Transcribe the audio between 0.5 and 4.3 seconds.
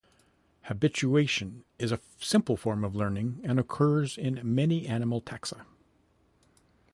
Habituation is a simple form of learning and occurs